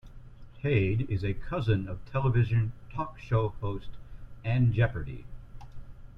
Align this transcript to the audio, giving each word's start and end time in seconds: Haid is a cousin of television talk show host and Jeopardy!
Haid 0.63 1.07
is 1.11 1.23
a 1.23 1.35
cousin 1.35 1.87
of 1.87 2.03
television 2.11 2.71
talk 2.91 3.19
show 3.19 3.49
host 3.61 3.89
and 4.43 4.73
Jeopardy! 4.73 5.25